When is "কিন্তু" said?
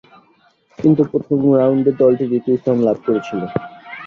0.79-1.01